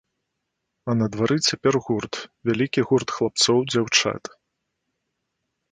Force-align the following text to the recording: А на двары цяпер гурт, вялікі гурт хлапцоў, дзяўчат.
А 0.91 0.95
на 1.01 1.05
двары 1.15 1.37
цяпер 1.51 1.75
гурт, 1.89 2.13
вялікі 2.49 2.81
гурт 2.91 3.09
хлапцоў, 3.19 3.57
дзяўчат. 3.73 4.23